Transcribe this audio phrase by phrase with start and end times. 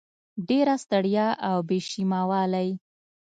[0.47, 2.69] ډېره ستړیا او بې شیمه والی